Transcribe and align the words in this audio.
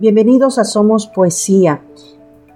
Bienvenidos 0.00 0.60
a 0.60 0.64
Somos 0.64 1.08
Poesía. 1.08 1.82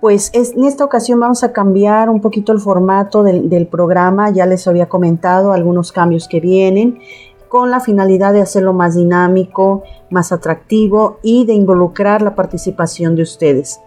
Pues 0.00 0.30
en 0.32 0.62
esta 0.62 0.84
ocasión 0.84 1.18
vamos 1.18 1.42
a 1.42 1.52
cambiar 1.52 2.08
un 2.08 2.20
poquito 2.20 2.52
el 2.52 2.60
formato 2.60 3.24
del, 3.24 3.66
programa. 3.66 4.30
Ya 4.30 4.46
les 4.46 4.68
había 4.68 4.88
comentado 4.88 5.50
algunos 5.50 5.90
cambios 5.90 6.28
que 6.28 6.38
vienen 6.38 7.00
con 7.48 7.72
la 7.72 7.80
finalidad 7.80 8.32
de 8.32 8.42
hacerlo 8.42 8.74
más 8.74 8.94
dinámico, 8.94 9.82
más 10.08 10.30
atractivo 10.30 11.18
y 11.24 11.44
de 11.44 11.54
involucrar 11.54 12.22
la 12.22 12.36
participación 12.36 13.16
de 13.16 13.24
ustedes. 13.24 13.80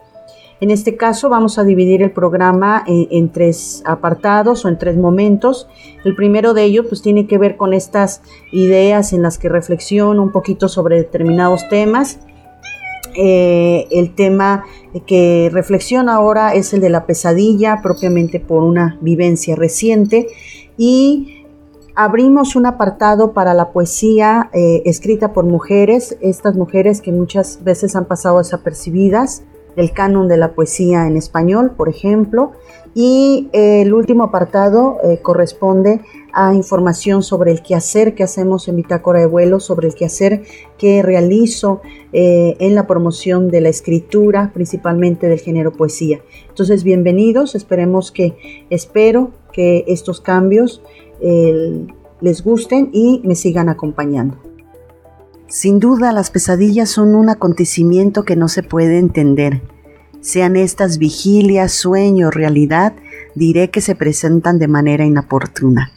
En 0.60 0.70
este 0.70 0.98
caso 0.98 1.30
vamos 1.30 1.58
a 1.58 1.64
dividir 1.64 2.04
el 2.04 2.12
programa 2.12 2.84
en, 2.86 3.30
tres 3.30 3.84
apartados 3.86 4.66
o 4.66 4.68
en 4.68 4.78
tres 4.78 4.98
momentos. 4.98 5.70
El 6.04 6.14
primero 6.14 6.54
de 6.54 6.66
ellos 6.66 6.88
pues 6.90 7.02
tiene 7.02 7.26
que 7.26 7.38
ver 7.38 7.56
con 7.56 7.74
estas 7.74 8.22
ideas 8.52 9.14
en 9.14 9.22
las 9.22 9.38
que 9.38 9.48
reflexiono 9.48 10.22
un 10.22 10.34
poquito 10.34 10.68
sobre 10.68 10.98
determinados 10.98 11.70
temas. 11.70 12.20
Eh, 13.18 13.88
el 13.92 14.14
tema 14.14 14.66
que 15.06 15.50
reflexiona 15.52 16.16
ahora 16.16 16.54
es 16.54 16.74
el 16.74 16.82
de 16.82 16.90
la 16.90 17.06
pesadilla, 17.06 17.80
propiamente 17.82 18.40
por 18.40 18.64
una 18.64 18.98
vivencia 19.02 19.56
reciente. 19.56 20.28
Y 20.78 21.46
abrimos 21.96 22.56
un 22.56 22.66
apartado 22.66 23.34
para 23.34 23.54
la 23.54 23.72
poesía 23.72 24.50
eh, 24.54 24.82
escrita 24.86 25.34
por 25.34 25.46
mujeres, 25.46 26.18
estas 26.22 26.56
mujeres 26.56 27.02
que 27.02 27.12
muchas 27.12 27.64
veces 27.64 27.96
han 27.96 28.06
pasado 28.06 28.40
desapercibidas 28.40 29.44
del 29.76 29.92
canon 29.92 30.28
de 30.28 30.38
la 30.38 30.54
poesía 30.54 31.06
en 31.06 31.18
español, 31.18 31.72
por 31.76 31.90
ejemplo, 31.90 32.52
y 32.94 33.50
eh, 33.52 33.82
el 33.82 33.94
último 33.94 34.24
apartado 34.26 34.98
corresponde 35.22 36.00
a 36.36 36.54
información 36.54 37.24
sobre 37.24 37.52
el 37.52 37.64
quehacer 37.64 38.14
que 38.14 38.24
hacemos 38.24 38.68
en 38.68 38.76
Bitácora 38.76 39.20
de 39.20 39.26
Vuelo, 39.26 39.60
sobre 39.60 39.88
el 39.88 39.96
quehacer 39.96 40.44
que 40.78 41.02
realizo 41.02 41.82
eh, 42.14 42.58
en 42.60 42.76
la 42.76 42.86
promoción 42.86 43.50
de 43.50 43.62
la 43.62 43.70
escritura, 43.70 44.52
principalmente 44.54 45.28
del 45.28 45.40
género 45.40 45.72
poesía. 45.72 46.20
Entonces, 46.50 46.84
bienvenidos, 46.84 47.56
esperemos 47.56 48.12
que, 48.12 48.66
espero 48.70 49.32
que 49.54 49.86
estos 49.88 50.22
cambios 50.22 50.82
les 52.22 52.44
gusten 52.44 52.90
y 52.92 53.22
me 53.24 53.36
sigan 53.36 53.70
acompañando. 53.70 54.38
Sin 55.48 55.80
duda 55.80 56.12
las 56.12 56.32
pesadillas 56.32 56.90
son 56.90 57.16
un 57.16 57.30
acontecimiento 57.30 58.24
que 58.24 58.36
no 58.36 58.50
se 58.50 58.64
puede 58.64 58.98
entender. 58.98 59.62
Sean 60.22 60.56
estas 60.56 60.98
vigilias, 60.98 61.72
sueño, 61.72 62.32
realidad, 62.32 62.94
diré 63.36 63.70
que 63.70 63.80
se 63.80 63.96
presentan 63.96 64.58
de 64.58 64.68
manera 64.68 65.06
inoportuna. 65.06 65.92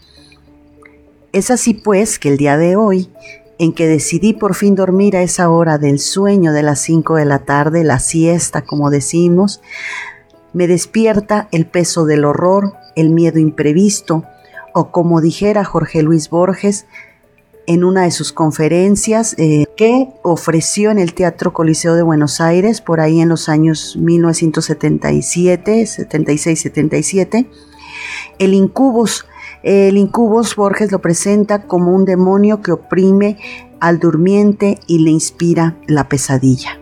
Es 1.32 1.50
así 1.50 1.74
pues 1.74 2.18
que 2.18 2.30
el 2.30 2.38
día 2.38 2.56
de 2.56 2.76
hoy, 2.76 3.10
en 3.58 3.74
que 3.74 3.86
decidí 3.86 4.32
por 4.32 4.54
fin 4.54 4.74
dormir 4.74 5.16
a 5.16 5.22
esa 5.22 5.50
hora 5.50 5.76
del 5.76 5.98
sueño 5.98 6.52
de 6.52 6.62
las 6.62 6.80
5 6.80 7.16
de 7.16 7.26
la 7.26 7.40
tarde, 7.40 7.84
la 7.84 7.98
siesta 7.98 8.62
como 8.62 8.88
decimos, 8.90 9.60
me 10.54 10.66
despierta 10.66 11.48
el 11.52 11.66
peso 11.66 12.06
del 12.06 12.24
horror, 12.24 12.72
el 12.96 13.10
miedo 13.10 13.38
imprevisto, 13.38 14.24
o 14.72 14.90
como 14.90 15.20
dijera 15.20 15.64
Jorge 15.64 16.02
Luis 16.02 16.30
Borges, 16.30 16.86
en 17.66 17.84
una 17.84 18.04
de 18.04 18.10
sus 18.10 18.32
conferencias 18.32 19.34
eh, 19.36 19.66
que 19.76 20.08
ofreció 20.22 20.90
en 20.90 20.98
el 20.98 21.12
Teatro 21.12 21.52
Coliseo 21.52 21.94
de 21.94 22.02
Buenos 22.02 22.40
Aires 22.40 22.80
por 22.80 23.00
ahí 23.00 23.20
en 23.20 23.28
los 23.28 23.50
años 23.50 23.98
1977, 23.98 25.84
76, 25.84 26.60
77. 26.60 27.50
El 28.38 28.54
incubus, 28.54 29.26
el 29.62 29.96
incubus 29.96 30.54
Borges 30.56 30.92
lo 30.92 31.00
presenta 31.00 31.62
como 31.62 31.94
un 31.94 32.04
demonio 32.04 32.62
que 32.62 32.72
oprime 32.72 33.36
al 33.80 33.98
durmiente 33.98 34.78
y 34.86 35.00
le 35.00 35.10
inspira 35.10 35.76
la 35.86 36.08
pesadilla. 36.08 36.78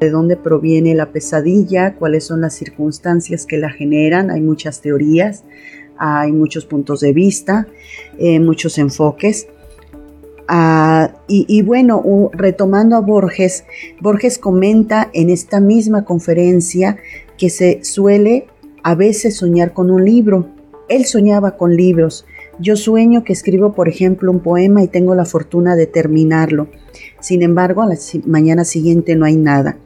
¿De 0.00 0.10
dónde 0.10 0.36
proviene 0.36 0.94
la 0.94 1.10
pesadilla? 1.10 1.94
¿Cuáles 1.96 2.24
son 2.24 2.40
las 2.40 2.54
circunstancias 2.54 3.46
que 3.46 3.58
la 3.58 3.70
generan? 3.70 4.30
Hay 4.30 4.40
muchas 4.40 4.80
teorías, 4.80 5.44
hay 5.98 6.30
muchos 6.30 6.64
puntos 6.66 7.00
de 7.00 7.12
vista, 7.12 7.66
eh, 8.16 8.38
muchos 8.38 8.78
enfoques. 8.78 9.48
Ah, 10.46 11.12
y, 11.26 11.60
bueno, 11.60 12.30
retomando 12.32 12.96
a 12.96 13.00
Borges, 13.00 13.64
Borges 14.00 14.38
comenta 14.38 15.10
en 15.12 15.28
esta 15.28 15.60
misma 15.60 16.06
conferencia 16.06 16.96
que 17.36 17.50
se 17.50 17.84
suele 17.84 18.46
a 18.82 18.94
veces 18.94 19.36
soñar 19.36 19.74
con 19.74 19.90
un 19.90 20.06
libro. 20.06 20.48
Él 20.88 21.04
soñaba 21.04 21.56
con 21.56 21.76
libros. 21.76 22.24
Yo 22.58 22.76
sueño 22.76 23.24
que 23.24 23.32
escribo, 23.32 23.74
por 23.74 23.88
ejemplo, 23.88 24.30
un 24.30 24.40
poema 24.40 24.82
y 24.82 24.88
tengo 24.88 25.14
la 25.14 25.24
fortuna 25.24 25.76
de 25.76 25.86
terminarlo. 25.86 26.68
Sin 27.20 27.42
embargo, 27.42 27.82
a 27.82 27.86
la 27.86 27.96
mañana 28.26 28.64
siguiente 28.64 29.14
no 29.14 29.24
hay 29.24 29.36
nada. 29.36 29.76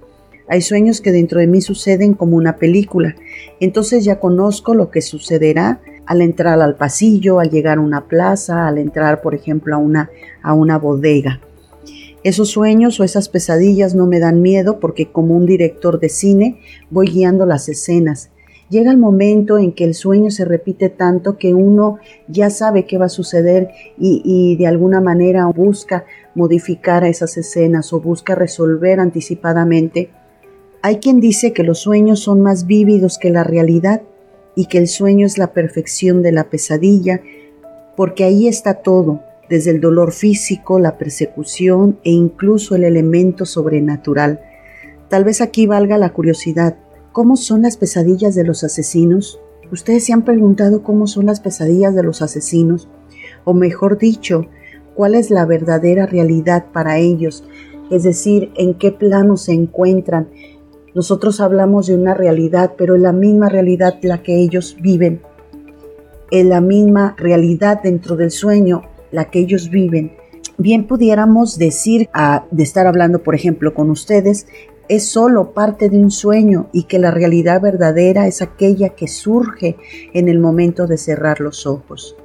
Hay 0.49 0.61
sueños 0.63 1.01
que 1.01 1.13
dentro 1.13 1.41
de 1.41 1.47
mí 1.47 1.61
suceden 1.61 2.15
como 2.15 2.37
una 2.37 2.57
película. 2.57 3.17
Entonces 3.61 4.05
ya 4.05 4.21
conozco 4.21 4.75
lo 4.75 4.91
que 4.91 5.01
sucederá 5.01 5.81
al 6.07 6.21
entrar 6.21 6.61
al 6.61 6.77
pasillo, 6.77 7.41
al 7.41 7.51
llegar 7.51 7.79
a 7.79 7.81
una 7.81 8.07
plaza, 8.07 8.67
al 8.67 8.79
entrar, 8.79 9.23
por 9.23 9.35
ejemplo, 9.35 9.75
a 9.75 9.79
una, 9.79 10.11
a 10.43 10.53
una 10.55 10.79
bodega. 10.79 11.41
Esos 12.25 12.51
sueños 12.51 13.01
o 13.01 13.05
esas 13.05 13.29
pesadillas 13.29 13.95
no 13.95 14.07
me 14.07 14.21
dan 14.21 14.43
miedo 14.43 14.79
porque 14.79 15.11
como 15.11 15.37
un 15.37 15.47
director 15.47 15.99
de 15.99 16.09
cine 16.09 16.61
voy 16.91 17.09
guiando 17.09 17.47
las 17.47 17.69
escenas. 17.69 18.31
Llega 18.73 18.91
el 18.91 18.97
momento 18.97 19.59
en 19.59 19.73
que 19.73 19.85
el 19.85 19.93
sueño 19.93 20.31
se 20.31 20.47
repite 20.47 20.89
tanto 20.89 21.37
que 21.37 21.53
uno 21.53 21.99
ya 22.27 22.49
sabe 22.49 22.87
qué 22.87 22.97
va 22.97 23.05
a 23.05 23.11
suceder 23.11 23.69
y, 23.99 24.57
de 24.57 24.67
alguna 24.67 25.03
manera 25.03 25.45
busca 25.45 26.07
modificar 26.35 27.05
esas 27.05 27.37
escenas 27.37 27.93
o 27.93 28.01
busca 28.01 28.35
resolver 28.35 28.99
anticipadamente. 28.99 30.09
Hay 30.81 31.01
quien 31.01 31.21
dice 31.21 31.53
que 31.53 31.65
los 31.65 31.81
sueños 31.81 32.21
son 32.21 32.41
más 32.41 32.67
vívidos 32.67 33.19
que 33.19 33.29
la 33.29 33.45
realidad 33.45 34.01
y 34.57 34.65
que 34.65 34.79
el 34.79 34.89
sueño 34.89 35.27
es 35.27 35.37
la 35.37 35.53
perfección 35.53 36.23
de 36.23 36.33
la 36.33 36.49
pesadilla, 36.49 37.21
porque 37.95 38.25
ahí 38.25 38.49
está 38.49 38.77
todo, 38.77 39.21
desde 39.51 39.71
el 39.71 39.83
dolor 39.83 40.13
físico, 40.13 40.79
la 40.79 40.97
persecución 40.97 41.99
e 42.05 42.11
incluso 42.11 42.75
el 42.75 42.85
elemento 42.85 43.45
sobrenatural. 43.45 44.41
Tal 45.11 45.25
vez 45.25 45.43
aquí 45.43 45.67
valga 45.67 45.99
la 45.99 46.15
curiosidad, 46.15 46.79
¿cómo 47.13 47.37
son 47.37 47.63
las 47.63 47.77
pesadillas 47.77 48.35
de 48.35 48.45
los 48.45 48.65
asesinos? 48.65 49.41
¿Ustedes 49.71 50.05
se 50.05 50.13
han 50.13 50.23
preguntado 50.23 50.83
cómo 50.83 51.07
son 51.07 51.27
las 51.27 51.41
pesadillas 51.41 51.95
de 51.95 52.03
los 52.03 52.23
asesinos? 52.23 52.89
O 53.45 53.55
mejor 53.55 53.99
dicho, 53.99 54.47
¿cuál 54.95 55.15
es 55.15 55.31
la 55.31 55.47
verdadera 55.47 56.07
realidad 56.07 56.67
para 56.73 56.99
ellos? 56.99 57.45
Es 57.91 58.03
decir, 58.03 58.51
en 58.57 58.75
qué 58.75 58.93
plano 58.93 59.37
se 59.37 59.53
encuentran, 59.53 60.29
nosotros 60.95 61.41
hablamos 61.41 61.87
de 61.87 61.95
una 61.95 62.13
realidad, 62.13 62.75
pero 62.77 62.97
es 62.97 63.01
la 63.01 63.13
misma 63.13 63.49
realidad 63.49 63.99
la 64.03 64.23
que 64.23 64.37
ellos 64.37 64.77
viven. 64.81 65.23
Es 66.31 66.45
la 66.45 66.61
misma 66.61 67.15
realidad 67.17 67.81
dentro 67.83 68.17
del 68.17 68.31
sueño 68.31 68.83
la 69.11 69.31
que 69.31 69.39
ellos 69.39 69.71
viven. 69.71 70.13
Bien 70.59 70.87
pudiéramos 70.87 71.59
decir, 71.59 72.11
a, 72.13 72.45
de 72.51 72.63
estar 72.63 72.87
hablando, 72.87 73.23
por 73.23 73.35
ejemplo, 73.35 73.73
con 73.73 73.91
ustedes, 73.91 74.47
es 74.89 75.07
solo 75.07 75.53
parte 75.53 75.89
de 75.89 75.99
un 75.99 76.11
sueño 76.11 76.69
y 76.73 76.85
que 76.85 76.99
la 76.99 77.11
realidad 77.11 77.61
verdadera 77.61 78.27
es 78.27 78.43
aquella 78.43 78.91
que 78.91 79.09
surge 79.09 79.77
en 80.13 80.29
el 80.29 80.39
momento 80.39 80.87
de 80.87 80.99
cerrar 80.99 81.41
los 81.41 81.67
ojos. 81.67 82.17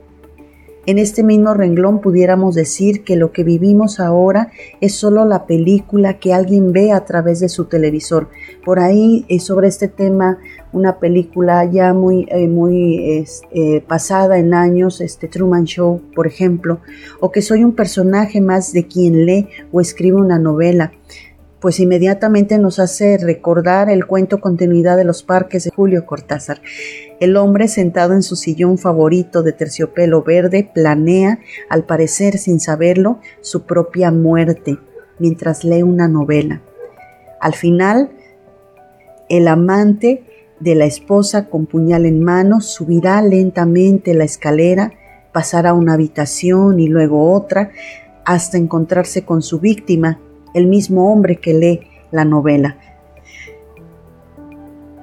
En 0.88 1.00
este 1.00 1.22
mismo 1.22 1.54
renglón 1.54 2.00
pudiéramos 2.00 2.56
decir 2.56 3.04
que 3.04 3.18
lo 3.18 3.34
que 3.34 3.44
vivimos 3.44 4.00
ahora 4.00 4.52
es 4.80 4.96
solo 4.96 5.26
la 5.26 5.46
película 5.46 6.18
que 6.18 6.34
alguien 6.34 6.72
ve 6.72 6.94
a 6.94 7.04
través 7.04 7.42
de 7.42 7.50
su 7.50 7.66
televisor. 7.66 8.30
Por 8.64 8.80
ahí 8.80 9.26
es 9.28 9.44
sobre 9.44 9.68
este 9.68 9.90
tema 9.90 10.38
una 10.72 10.98
película 10.98 11.66
ya 11.66 11.94
muy, 11.94 12.26
eh, 12.30 12.48
muy 12.48 13.26
eh, 13.52 13.84
pasada 13.86 14.40
en 14.40 14.54
años, 14.54 15.02
este 15.02 15.28
Truman 15.28 15.66
Show, 15.66 16.02
por 16.16 16.26
ejemplo, 16.26 16.80
o 17.20 17.34
que 17.34 17.42
soy 17.42 17.66
un 17.66 17.74
personaje 17.74 18.40
más 18.40 18.72
de 18.72 18.88
quien 18.88 19.26
lee 19.26 19.50
o 19.74 19.82
escribe 19.82 20.16
una 20.16 20.40
novela 20.40 20.94
pues 21.60 21.80
inmediatamente 21.80 22.58
nos 22.58 22.80
hace 22.80 23.18
recordar 23.18 23.90
el 23.90 24.06
cuento 24.06 24.40
Continuidad 24.40 24.98
de 24.98 25.04
los 25.04 25.24
Parques 25.24 25.64
de 25.64 25.72
Julio 25.72 26.06
Cortázar. 26.06 26.62
El 27.20 27.36
hombre 27.36 27.68
sentado 27.68 28.14
en 28.14 28.22
su 28.22 28.36
sillón 28.36 28.78
favorito 28.78 29.42
de 29.42 29.54
terciopelo 29.54 30.24
verde 30.24 30.70
planea, 30.72 31.40
al 31.70 31.86
parecer 31.86 32.38
sin 32.38 32.60
saberlo, 32.60 33.20
su 33.42 33.66
propia 33.66 34.12
muerte 34.12 34.78
mientras 35.20 35.64
lee 35.64 35.82
una 35.82 36.08
novela. 36.08 36.62
Al 37.42 37.54
final, 37.54 38.12
el 39.30 39.48
amante 39.48 40.24
de 40.60 40.76
la 40.76 40.86
esposa 40.86 41.50
con 41.50 41.66
puñal 41.66 42.06
en 42.06 42.24
mano 42.24 42.62
subirá 42.62 43.22
lentamente 43.22 44.14
la 44.14 44.24
escalera, 44.24 44.94
pasará 45.32 45.74
una 45.74 45.94
habitación 45.94 46.80
y 46.80 46.88
luego 46.88 47.34
otra, 47.34 47.72
hasta 48.26 48.58
encontrarse 48.58 49.24
con 49.24 49.42
su 49.42 49.60
víctima, 49.60 50.20
el 50.58 50.68
mismo 50.68 51.12
hombre 51.12 51.38
que 51.38 51.54
lee 51.54 51.82
la 52.12 52.26
novela. 52.26 52.78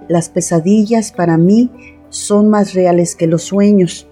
Las 0.09 0.29
pesadillas 0.29 1.13
para 1.13 1.39
mí 1.39 1.71
son 2.11 2.51
más 2.51 2.75
reales 2.75 3.15
que 3.15 3.27
los 3.27 3.43
sueños. 3.43 4.09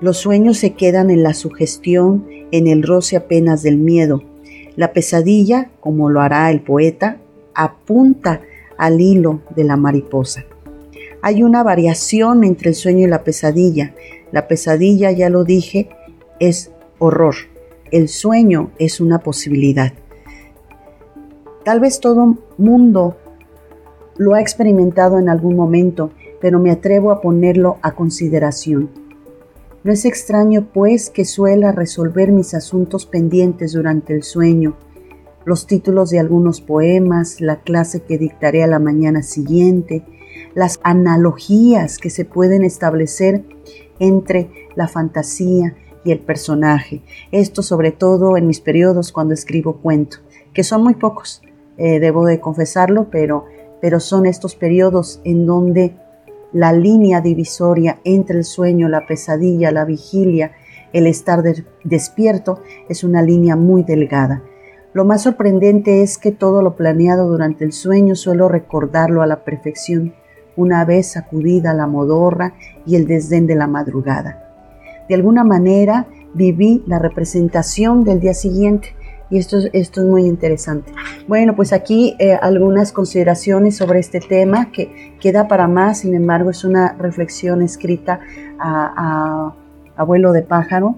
Los 0.00 0.18
sueños 0.18 0.58
se 0.58 0.74
quedan 0.74 1.10
en 1.10 1.22
la 1.22 1.34
sugestión, 1.34 2.26
en 2.50 2.66
el 2.66 2.82
roce 2.82 3.16
apenas 3.16 3.62
del 3.62 3.78
miedo. 3.78 4.22
La 4.76 4.92
pesadilla, 4.92 5.70
como 5.80 6.10
lo 6.10 6.20
hará 6.20 6.50
el 6.50 6.60
poeta, 6.60 7.18
apunta 7.54 8.42
al 8.76 9.00
hilo 9.00 9.40
de 9.54 9.64
la 9.64 9.76
mariposa. 9.76 10.44
Hay 11.22 11.42
una 11.42 11.62
variación 11.62 12.44
entre 12.44 12.70
el 12.70 12.74
sueño 12.74 13.06
y 13.06 13.10
la 13.10 13.24
pesadilla. 13.24 13.94
La 14.32 14.48
pesadilla, 14.48 15.10
ya 15.12 15.30
lo 15.30 15.44
dije, 15.44 15.88
es 16.40 16.72
horror. 16.98 17.36
El 17.90 18.08
sueño 18.08 18.70
es 18.78 19.00
una 19.00 19.20
posibilidad. 19.20 19.92
Tal 21.66 21.80
vez 21.80 21.98
todo 21.98 22.38
mundo 22.58 23.16
lo 24.16 24.34
ha 24.34 24.40
experimentado 24.40 25.18
en 25.18 25.28
algún 25.28 25.56
momento, 25.56 26.12
pero 26.40 26.60
me 26.60 26.70
atrevo 26.70 27.10
a 27.10 27.20
ponerlo 27.20 27.78
a 27.82 27.96
consideración. 27.96 28.88
No 29.82 29.90
es 29.90 30.04
extraño, 30.04 30.68
pues, 30.72 31.10
que 31.10 31.24
suela 31.24 31.72
resolver 31.72 32.30
mis 32.30 32.54
asuntos 32.54 33.04
pendientes 33.04 33.72
durante 33.72 34.14
el 34.14 34.22
sueño, 34.22 34.76
los 35.44 35.66
títulos 35.66 36.10
de 36.10 36.20
algunos 36.20 36.60
poemas, 36.60 37.40
la 37.40 37.56
clase 37.62 38.02
que 38.04 38.16
dictaré 38.16 38.62
a 38.62 38.68
la 38.68 38.78
mañana 38.78 39.24
siguiente, 39.24 40.04
las 40.54 40.78
analogías 40.84 41.98
que 41.98 42.10
se 42.10 42.24
pueden 42.24 42.62
establecer 42.62 43.42
entre 43.98 44.68
la 44.76 44.86
fantasía 44.86 45.74
y 46.04 46.12
el 46.12 46.20
personaje. 46.20 47.02
Esto 47.32 47.64
sobre 47.64 47.90
todo 47.90 48.36
en 48.36 48.46
mis 48.46 48.60
periodos 48.60 49.10
cuando 49.10 49.34
escribo 49.34 49.78
cuento, 49.78 50.18
que 50.54 50.62
son 50.62 50.84
muy 50.84 50.94
pocos, 50.94 51.42
eh, 51.78 52.00
debo 52.00 52.24
de 52.24 52.40
confesarlo, 52.40 53.08
pero, 53.10 53.44
pero 53.80 54.00
son 54.00 54.26
estos 54.26 54.54
periodos 54.54 55.20
en 55.24 55.46
donde 55.46 55.96
la 56.52 56.72
línea 56.72 57.20
divisoria 57.20 57.98
entre 58.04 58.38
el 58.38 58.44
sueño, 58.44 58.88
la 58.88 59.06
pesadilla, 59.06 59.72
la 59.72 59.84
vigilia, 59.84 60.52
el 60.92 61.06
estar 61.06 61.42
despierto 61.84 62.60
es 62.88 63.04
una 63.04 63.22
línea 63.22 63.56
muy 63.56 63.82
delgada. 63.82 64.42
Lo 64.94 65.04
más 65.04 65.24
sorprendente 65.24 66.02
es 66.02 66.16
que 66.16 66.32
todo 66.32 66.62
lo 66.62 66.74
planeado 66.74 67.28
durante 67.28 67.64
el 67.64 67.72
sueño 67.72 68.14
suelo 68.14 68.48
recordarlo 68.48 69.20
a 69.20 69.26
la 69.26 69.44
perfección, 69.44 70.14
una 70.56 70.86
vez 70.86 71.12
sacudida 71.12 71.74
la 71.74 71.86
modorra 71.86 72.54
y 72.86 72.96
el 72.96 73.06
desdén 73.06 73.46
de 73.46 73.56
la 73.56 73.66
madrugada. 73.66 74.42
De 75.06 75.14
alguna 75.14 75.44
manera 75.44 76.06
viví 76.32 76.82
la 76.86 76.98
representación 76.98 78.04
del 78.04 78.20
día 78.20 78.32
siguiente 78.32 78.95
y 79.30 79.38
esto, 79.38 79.58
esto 79.72 80.00
es 80.00 80.06
muy 80.06 80.24
interesante. 80.24 80.92
Bueno, 81.26 81.56
pues 81.56 81.72
aquí 81.72 82.14
eh, 82.18 82.34
algunas 82.34 82.92
consideraciones 82.92 83.76
sobre 83.76 83.98
este 83.98 84.20
tema 84.20 84.70
que 84.70 85.14
queda 85.20 85.48
para 85.48 85.66
más, 85.68 86.00
sin 86.00 86.14
embargo 86.14 86.50
es 86.50 86.64
una 86.64 86.92
reflexión 86.98 87.62
escrita 87.62 88.20
a, 88.58 89.54
a 89.96 90.02
abuelo 90.02 90.32
de 90.32 90.42
pájaro 90.42 90.96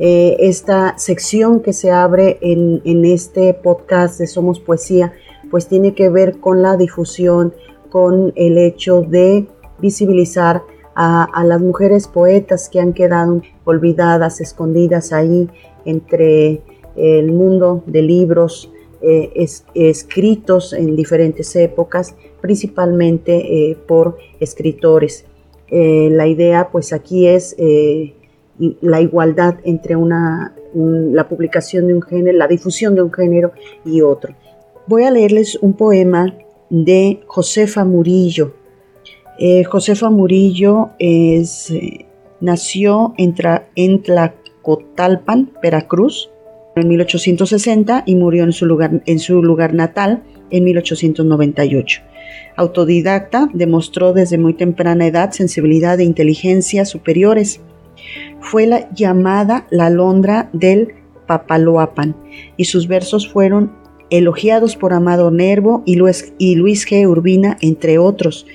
Eh, 0.00 0.36
esta 0.38 0.96
sección 0.96 1.60
que 1.60 1.72
se 1.72 1.90
abre 1.90 2.38
en, 2.40 3.04
este 3.04 3.52
podcast 3.52 4.20
de 4.20 4.28
Somos 4.28 4.60
Poesía, 4.60 5.12
pues 5.50 5.66
tiene 5.66 5.94
que 5.94 6.08
ver 6.08 6.38
con 6.38 6.62
la 6.62 6.76
difusión, 6.76 7.52
con 7.90 8.32
el 8.36 8.58
hecho 8.58 9.02
de 9.02 9.46
visibilizar 9.80 10.62
a, 10.94 11.44
las 11.44 11.60
mujeres 11.60 12.06
poetas 12.06 12.68
que 12.68 12.80
han 12.80 12.92
quedado 12.92 13.42
olvidadas, 13.64 14.40
escondidas 14.40 15.12
ahí 15.12 15.48
entre 15.84 16.60
el 16.96 17.32
mundo 17.32 17.82
de 17.86 18.02
libros 18.02 18.72
eh, 19.00 19.46
escritos 19.74 20.72
en 20.72 20.96
diferentes 20.96 21.54
épocas, 21.56 22.14
principalmente 22.40 23.70
eh, 23.70 23.76
por 23.86 24.16
escritores. 24.38 25.24
la 25.70 26.26
idea 26.26 26.68
pues 26.70 26.92
aquí 26.92 27.26
es 27.26 27.54
la 28.58 29.00
igualdad 29.00 29.56
entre 29.64 29.96
una, 29.96 30.54
la 30.74 31.28
publicación 31.28 31.86
de 31.86 31.94
un 31.94 32.02
género, 32.02 32.36
la 32.36 32.48
difusión 32.48 32.94
de 32.94 33.02
un 33.02 33.12
género 33.12 33.52
y 33.84 34.00
otro. 34.00 34.34
Voy 34.86 35.04
a 35.04 35.10
leerles 35.10 35.58
un 35.60 35.74
poema 35.74 36.34
de 36.70 37.20
Josefa 37.26 37.84
Murillo. 37.84 38.54
Eh, 39.38 39.64
Josefa 39.64 40.10
Murillo 40.10 40.90
es, 40.98 41.70
eh, 41.70 42.06
nació 42.40 43.14
en, 43.16 43.34
en 43.76 44.02
Tlacotalpan, 44.02 45.52
Veracruz, 45.62 46.30
en 46.74 46.88
1860 46.88 48.04
y 48.06 48.14
murió 48.14 48.44
en 48.44 48.52
su 48.52 48.66
lugar, 48.66 49.02
en 49.04 49.18
su 49.18 49.42
lugar 49.42 49.74
natal 49.74 50.22
en 50.50 50.64
1898. 50.64 52.02
Autodidacta, 52.56 53.48
demostró 53.52 54.12
desde 54.12 54.38
muy 54.38 54.54
temprana 54.54 55.06
edad 55.06 55.32
sensibilidad 55.32 56.00
e 56.00 56.04
inteligencia 56.04 56.84
superiores 56.84 57.60
fue 58.40 58.66
la 58.66 58.90
llamada 58.92 59.66
la 59.70 59.90
Londra 59.90 60.48
del 60.52 60.94
Papaloapan 61.26 62.16
y 62.56 62.64
sus 62.64 62.88
versos 62.88 63.28
fueron 63.28 63.72
elogiados 64.10 64.76
por 64.76 64.92
Amado 64.92 65.30
Nervo 65.30 65.82
y 65.84 65.96
Luis, 65.96 66.32
y 66.38 66.54
Luis 66.56 66.86
G. 66.86 67.06
Urbina, 67.06 67.58
entre 67.60 67.98
otros. 67.98 68.46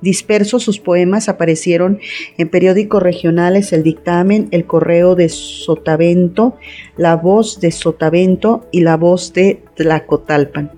Dispersos 0.00 0.62
sus 0.62 0.80
poemas 0.80 1.28
aparecieron 1.28 1.98
en 2.36 2.48
periódicos 2.50 3.02
regionales 3.02 3.72
El 3.72 3.82
Dictamen, 3.82 4.48
El 4.50 4.66
Correo 4.66 5.14
de 5.14 5.30
Sotavento, 5.30 6.56
La 6.96 7.16
Voz 7.16 7.60
de 7.60 7.70
Sotavento 7.70 8.66
y 8.70 8.80
La 8.82 8.96
Voz 8.96 9.32
de 9.32 9.62
Tlacotalpan. 9.76 10.72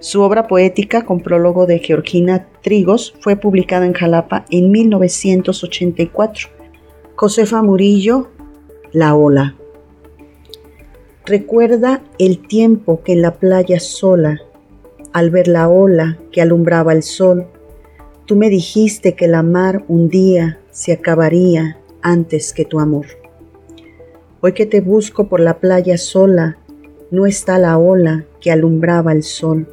Su 0.00 0.22
obra 0.22 0.48
poética, 0.48 1.04
con 1.04 1.20
prólogo 1.20 1.66
de 1.66 1.78
Georgina 1.80 2.48
Trigos, 2.62 3.14
fue 3.20 3.36
publicada 3.36 3.86
en 3.86 3.92
Jalapa 3.92 4.44
en 4.50 4.70
1984. 4.70 6.61
Josefa 7.22 7.62
Murillo, 7.62 8.30
La 8.90 9.14
ola. 9.14 9.54
Recuerda 11.24 12.02
el 12.18 12.44
tiempo 12.48 13.04
que 13.04 13.12
en 13.12 13.22
la 13.22 13.36
playa 13.36 13.78
sola, 13.78 14.40
al 15.12 15.30
ver 15.30 15.46
la 15.46 15.68
ola 15.68 16.18
que 16.32 16.42
alumbraba 16.42 16.92
el 16.92 17.04
sol, 17.04 17.46
tú 18.26 18.34
me 18.34 18.50
dijiste 18.50 19.14
que 19.14 19.28
la 19.28 19.44
mar 19.44 19.84
un 19.86 20.08
día 20.08 20.58
se 20.72 20.94
acabaría 20.94 21.78
antes 22.02 22.52
que 22.52 22.64
tu 22.64 22.80
amor. 22.80 23.06
Hoy 24.40 24.52
que 24.52 24.66
te 24.66 24.80
busco 24.80 25.28
por 25.28 25.38
la 25.38 25.60
playa 25.60 25.98
sola, 25.98 26.58
no 27.12 27.26
está 27.26 27.56
la 27.60 27.78
ola 27.78 28.24
que 28.40 28.50
alumbraba 28.50 29.12
el 29.12 29.22
sol. 29.22 29.68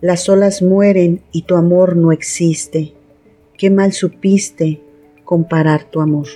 Las 0.00 0.28
olas 0.28 0.60
mueren 0.60 1.22
y 1.30 1.42
tu 1.42 1.54
amor 1.54 1.94
no 1.94 2.10
existe. 2.10 2.94
Qué 3.56 3.70
mal 3.70 3.92
supiste 3.92 4.82
comparar 5.22 5.84
tu 5.84 6.00
amor. 6.00 6.26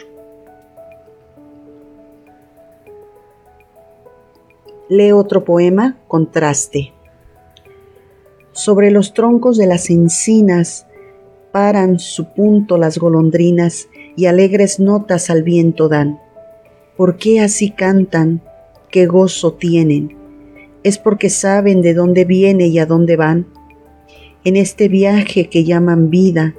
Lee 4.88 5.12
otro 5.12 5.44
poema, 5.44 5.96
Contraste. 6.08 6.92
Sobre 8.52 8.90
los 8.90 9.14
troncos 9.14 9.56
de 9.56 9.66
las 9.66 9.88
encinas 9.90 10.86
paran 11.52 11.98
su 11.98 12.32
punto 12.34 12.76
las 12.78 12.98
golondrinas 12.98 13.88
y 14.16 14.26
alegres 14.26 14.80
notas 14.80 15.30
al 15.30 15.42
viento 15.42 15.88
dan. 15.88 16.18
¿Por 16.96 17.16
qué 17.16 17.40
así 17.40 17.70
cantan? 17.70 18.42
¿Qué 18.90 19.06
gozo 19.06 19.54
tienen? 19.54 20.16
¿Es 20.82 20.98
porque 20.98 21.30
saben 21.30 21.80
de 21.80 21.94
dónde 21.94 22.24
viene 22.24 22.66
y 22.66 22.78
a 22.78 22.86
dónde 22.86 23.16
van? 23.16 23.46
En 24.44 24.56
este 24.56 24.88
viaje 24.88 25.48
que 25.48 25.64
llaman 25.64 26.10
vida, 26.10 26.54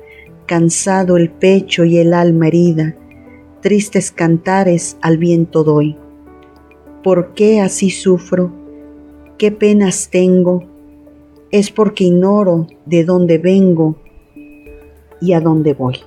cansado 0.45 1.17
el 1.17 1.29
pecho 1.29 1.83
y 1.83 1.97
el 1.97 2.13
alma 2.13 2.47
herida, 2.47 2.95
tristes 3.61 4.11
cantares 4.11 4.97
al 5.01 5.17
viento 5.17 5.63
doy. 5.63 5.97
¿Por 7.03 7.33
qué 7.33 7.59
así 7.59 7.89
sufro? 7.89 8.49
¿Qué 9.37 9.51
penas 9.51 10.09
tengo? 10.09 10.63
Es 11.51 11.69
porque 11.69 12.05
ignoro 12.05 12.67
de 12.85 13.03
dónde 13.03 13.39
vengo 13.39 13.97
y 15.19 15.33
a 15.33 15.41
dónde 15.41 15.73
voy. 15.73 15.97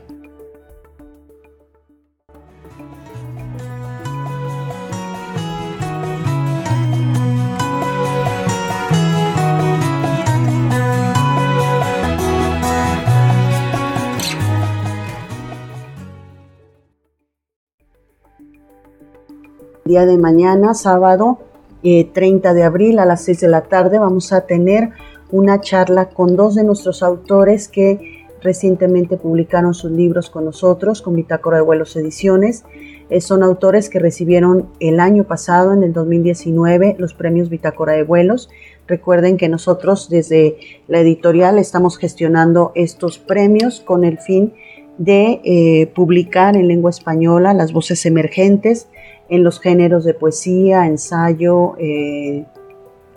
Día 19.87 20.05
de 20.05 20.19
mañana, 20.19 20.75
sábado 20.75 21.39
30 21.83 22.51
eh, 22.51 22.55
de 22.55 22.65
abril 22.65 22.99
a 22.99 23.07
las 23.07 23.25
6 23.25 23.41
de 23.41 23.49
la 23.49 23.63
tarde, 23.63 23.99
vamos 23.99 24.33
a 24.33 24.43
tener 24.43 24.91
una 25.31 25.61
charla 25.61 26.09
con 26.09 26.37
dos 26.37 26.57
de 26.57 26.65
nuestros 26.65 27.03
autores 27.03 27.69
que 27.69 28.27
recientemente 28.43 29.17
publicaron 29.17 29.75
sus 29.75 29.91
libros 29.91 30.29
con 30.29 30.45
nosotros, 30.45 31.03
con 31.03 31.15
Bitácora 31.15 31.59
de 31.59 31.63
Vuelos 31.63 31.97
Ediciones. 31.97 32.65
Eh, 33.09 33.21
son 33.21 33.43
autores 33.43 33.89
que 33.89 34.01
recibieron 34.01 34.69
el 34.81 34.99
año 34.99 35.25
pasado, 35.25 35.73
en 35.73 35.85
el 35.85 35.93
2019, 35.93 36.97
los 36.99 37.15
premios 37.15 37.49
Bitácora 37.49 37.93
de 37.93 38.03
Vuelos. 38.03 38.51
Recuerden 38.89 39.37
que 39.37 39.49
nosotros 39.49 40.09
desde 40.11 40.57
la 40.89 41.01
editorial 41.01 41.59
estamos 41.59 41.99
gestionando 41.99 42.73
estos 42.75 43.19
premios 43.19 43.81
con 43.81 44.05
el 44.05 44.19
fin 44.19 44.53
de 44.99 45.41
eh, 45.45 45.87
publicar 45.95 46.57
en 46.57 46.69
lengua 46.69 46.91
española 46.91 47.55
las 47.55 47.73
voces 47.73 48.07
emergentes 48.07 48.89
en 49.29 49.43
los 49.43 49.61
géneros 49.61 50.05
de 50.05 50.15
poesía, 50.15 50.87
ensayo, 50.87 51.75
eh, 51.79 52.45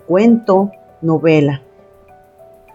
cuento, 0.07 0.71
novela. 1.01 1.61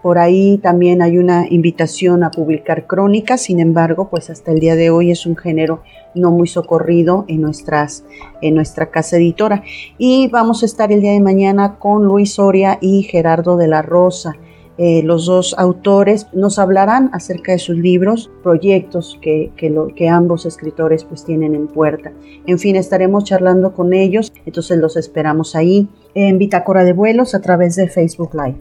Por 0.01 0.19
ahí 0.19 0.59
también 0.59 1.01
hay 1.01 1.17
una 1.17 1.47
invitación 1.49 2.23
a 2.23 2.29
publicar 2.29 2.85
crónicas, 2.85 3.41
sin 3.41 3.59
embargo, 3.59 4.07
pues 4.09 4.29
hasta 4.29 4.51
el 4.51 4.59
día 4.59 4.75
de 4.75 4.91
hoy 4.91 5.09
es 5.09 5.25
un 5.25 5.35
género 5.35 5.81
no 6.13 6.29
muy 6.29 6.47
socorrido 6.47 7.25
en, 7.27 7.41
nuestras, 7.41 8.03
en 8.39 8.53
nuestra 8.53 8.91
casa 8.91 9.17
editora. 9.17 9.63
Y 9.97 10.27
vamos 10.27 10.61
a 10.61 10.67
estar 10.67 10.91
el 10.91 11.01
día 11.01 11.11
de 11.11 11.21
mañana 11.21 11.79
con 11.79 12.05
Luis 12.05 12.35
Soria 12.35 12.77
y 12.81 13.01
Gerardo 13.01 13.57
de 13.57 13.67
la 13.67 13.81
Rosa. 13.81 14.33
Eh, 14.77 15.03
los 15.03 15.25
dos 15.25 15.55
autores 15.57 16.27
nos 16.33 16.59
hablarán 16.59 17.09
acerca 17.13 17.53
de 17.53 17.59
sus 17.59 17.77
libros, 17.77 18.29
proyectos 18.43 19.17
que, 19.21 19.51
que, 19.55 20.09
ambos 20.09 20.45
escritores 20.45 21.05
pues 21.05 21.23
tienen 21.23 21.55
en 21.55 21.67
puerta. 21.67 22.11
En 22.45 22.59
fin, 22.59 22.75
estaremos 22.75 23.23
charlando 23.23 23.73
con 23.73 23.93
ellos, 23.93 24.33
entonces 24.45 24.77
los 24.77 24.97
esperamos 24.97 25.55
ahí 25.55 25.87
en 26.13 26.37
Bitácora 26.37 26.83
de 26.83 26.93
Vuelos 26.93 27.35
a 27.35 27.41
través 27.41 27.75
de 27.75 27.87
Facebook 27.87 28.31
Live. 28.33 28.57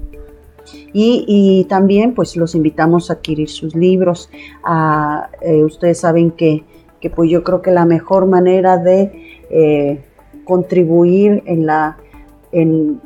Y, 0.92 1.66
también 1.68 2.14
pues 2.14 2.36
los 2.36 2.54
invitamos 2.54 3.10
a 3.10 3.14
adquirir 3.14 3.48
sus 3.50 3.74
libros. 3.74 4.30
Eh, 5.42 5.64
ustedes 5.64 5.98
saben 5.98 6.30
que, 6.30 6.64
pues 7.14 7.30
yo 7.30 7.42
creo 7.42 7.60
que 7.60 7.70
la 7.70 7.84
mejor 7.84 8.26
manera 8.26 8.78
de 8.78 9.42
eh, 9.50 10.00
contribuir 10.44 11.42
en 11.46 11.66
la 11.66 11.98
en, 12.52 13.00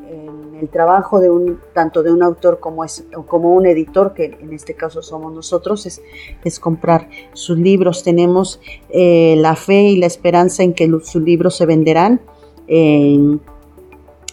el 0.60 0.68
trabajo 0.68 1.20
de 1.20 1.30
un 1.30 1.60
tanto 1.72 2.02
de 2.02 2.12
un 2.12 2.22
autor 2.22 2.60
como 2.60 2.84
es 2.84 3.06
como 3.26 3.54
un 3.54 3.66
editor 3.66 4.14
que 4.14 4.36
en 4.40 4.52
este 4.52 4.74
caso 4.74 5.02
somos 5.02 5.32
nosotros 5.32 5.86
es, 5.86 6.02
es 6.44 6.58
comprar 6.58 7.08
sus 7.32 7.58
libros. 7.58 8.02
Tenemos 8.02 8.60
eh, 8.90 9.36
la 9.38 9.56
fe 9.56 9.82
y 9.82 9.96
la 9.96 10.06
esperanza 10.06 10.62
en 10.62 10.74
que 10.74 10.88
sus 11.02 11.22
libros 11.22 11.56
se 11.56 11.66
venderán. 11.66 12.20
En 12.66 13.40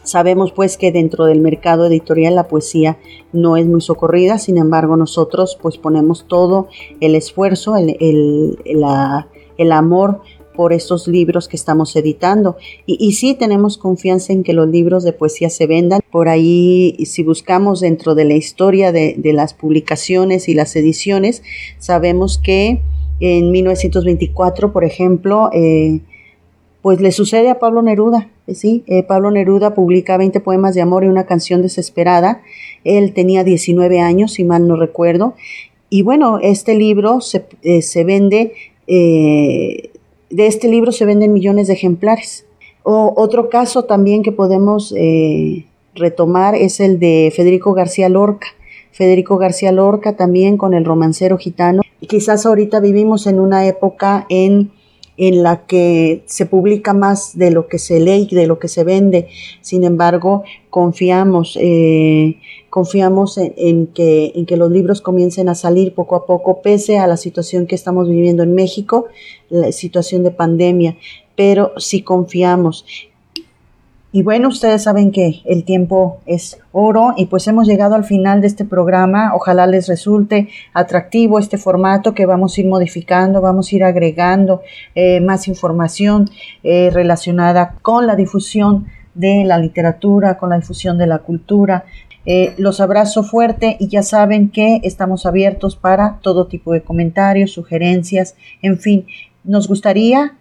Sabemos 0.06 0.52
pues 0.52 0.78
que 0.78 0.92
dentro 0.92 1.26
del 1.26 1.40
mercado 1.40 1.88
editorial 1.88 2.36
la 2.36 2.48
poesía 2.48 3.00
no 3.34 3.58
es 3.58 3.66
muy 3.66 3.82
socorrida, 3.82 4.38
sin 4.38 4.60
embargo 4.60 4.96
nosotros 4.98 5.58
pues 5.60 5.80
ponemos 5.80 6.26
todo 6.28 6.68
el 7.02 7.16
esfuerzo, 7.16 7.76
el, 7.76 7.98
el, 7.98 9.72
amor 9.72 10.22
por 10.56 10.74
estos 10.74 11.08
libros 11.08 11.48
que 11.48 11.58
estamos 11.58 11.96
editando. 11.96 12.58
Y, 12.86 12.98
y, 13.00 13.14
sí 13.14 13.34
tenemos 13.34 13.78
confianza 13.78 14.34
en 14.34 14.44
que 14.44 14.54
los 14.54 14.68
libros 14.68 15.04
de 15.04 15.14
poesía 15.14 15.50
se 15.50 15.68
vendan. 15.68 16.02
Por 16.12 16.30
ahí, 16.30 16.96
si 17.06 17.24
buscamos 17.24 17.82
dentro 17.82 18.16
de 18.16 18.26
la 18.26 18.34
historia 18.34 18.92
de, 18.92 19.16
las 19.34 19.54
publicaciones 19.54 20.48
y 20.48 20.54
las 20.54 20.76
ediciones, 20.76 21.44
sabemos 21.78 22.38
que 22.38 22.82
en 23.20 23.52
1924, 23.52 24.72
por 24.72 24.84
ejemplo, 24.84 25.50
eh, 25.54 26.00
pues 26.86 27.02
le 27.02 27.12
sucede 27.12 27.50
a 27.50 27.58
Pablo 27.58 27.82
Neruda. 27.82 28.30
Eh, 28.46 28.54
sí, 28.54 28.84
eh, 28.86 29.02
Pablo 29.02 29.32
Neruda 29.32 29.74
publica 29.74 30.18
20 30.18 30.40
poemas 30.40 30.76
de 30.76 30.82
amor 30.82 31.04
y 31.04 31.08
una 31.08 31.26
canción 31.26 31.64
desesperada. 31.64 32.44
Él 32.84 33.12
tenía 33.14 33.44
19 33.44 34.02
años, 34.02 34.34
si 34.34 34.44
mal 34.44 34.68
no 34.68 34.76
recuerdo. 34.76 35.34
Y 35.90 36.04
bueno, 36.04 36.38
este 36.40 36.76
libro 36.76 37.22
se, 37.22 37.48
eh, 37.64 37.82
se 37.82 38.04
vende, 38.04 38.54
de 40.30 40.48
este 40.48 40.68
libro 40.68 40.92
se 40.92 41.06
venden 41.06 41.34
millones 41.34 41.68
de 41.68 41.74
ejemplares. 41.74 42.46
O, 42.84 43.14
otro 43.16 43.50
caso 43.50 43.86
también 43.86 44.24
que 44.24 44.32
podemos 44.32 44.94
retomar 45.96 46.56
es 46.56 46.80
el 46.80 47.00
de 47.00 47.32
Federico 47.36 47.74
García 47.74 48.10
Lorca. 48.10 48.48
Federico 48.92 49.38
García 49.38 49.72
Lorca 49.72 50.16
también 50.16 50.58
con 50.58 50.74
el 50.74 50.86
romancero 50.86 51.38
gitano. 51.38 51.82
Quizás 52.08 52.46
ahorita 52.46 52.80
vivimos 52.80 53.28
en 53.28 53.40
una 53.40 53.66
época 53.66 54.26
en 54.30 54.72
en 55.18 55.44
la 55.44 55.66
que 55.66 56.24
se 56.26 56.46
publica 56.46 56.94
más 56.94 57.38
de 57.38 57.52
lo 57.52 57.68
que 57.68 57.80
se 57.80 58.00
lee 58.00 58.28
y 58.30 58.36
de 58.36 58.48
lo 58.48 58.60
que 58.60 58.68
se 58.68 58.84
vende. 58.84 59.28
Sin 59.62 59.84
embargo, 59.84 60.44
confiamos, 60.70 61.58
eh, 61.62 62.38
confiamos 62.70 63.38
en, 63.38 63.88
que, 63.88 64.34
en 64.36 64.46
que 64.46 64.58
los 64.58 64.72
libros 64.72 65.02
comiencen 65.02 65.48
a 65.50 65.56
salir 65.56 65.94
poco 65.94 66.16
a 66.16 66.26
poco, 66.26 66.62
pese 66.62 66.98
a 66.98 67.08
la 67.08 67.18
situación 67.18 67.66
que 67.68 67.76
estamos 67.76 68.10
viviendo 68.10 68.44
en 68.44 68.54
México, 68.54 69.06
la 69.50 69.72
situación 69.72 70.24
de 70.24 70.32
pandemia. 70.32 70.98
Pero 71.36 71.74
sí 71.78 72.02
confiamos 72.02 72.86
y 74.16 74.24
bueno, 74.24 74.48
ustedes 74.48 74.84
saben 74.84 75.12
que 75.12 75.42
el 75.44 75.66
tiempo 75.66 76.22
es 76.26 76.58
oro 76.72 77.14
y 77.18 77.26
pues 77.26 77.50
hemos 77.50 77.68
llegado 77.68 77.96
al 77.96 78.06
final 78.06 78.40
de 78.40 78.48
este 78.48 78.64
programa. 78.64 79.36
Ojalá 79.36 79.68
les 79.68 79.90
resulte 79.90 80.48
atractivo 80.74 81.38
este 81.38 81.58
formato 81.58 82.14
que 82.14 82.26
vamos 82.26 82.58
a 82.58 82.62
ir 82.62 82.68
modificando, 82.68 83.42
vamos 83.42 83.70
a 83.70 83.76
ir 83.76 83.84
agregando 83.84 84.62
eh, 84.96 85.20
más 85.20 85.50
información 85.50 86.30
eh, 86.64 86.92
relacionada 86.94 87.76
con 87.82 88.08
la 88.08 88.16
difusión 88.16 88.86
de 89.16 89.44
la 89.44 89.58
literatura, 89.58 90.38
con 90.38 90.52
la 90.52 90.60
difusión 90.60 90.98
de 90.98 91.08
la 91.08 91.20
cultura. 91.20 91.84
Eh, 92.26 92.54
los 92.58 92.80
abrazo 92.80 93.22
fuerte 93.22 93.76
y 93.82 93.90
ya 93.90 94.02
saben 94.02 94.50
que 94.50 94.80
estamos 94.84 95.26
abiertos 95.26 95.76
para 95.76 96.20
todo 96.22 96.48
tipo 96.48 96.72
de 96.72 96.84
comentarios, 96.84 97.52
sugerencias, 97.52 98.38
en 98.62 98.80
fin, 98.80 99.08
nos 99.44 99.68
gustaría 99.68 100.38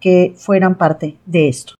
que 0.00 0.34
fueran 0.36 0.76
parte 0.76 1.18
de 1.24 1.48
esto. 1.48 1.74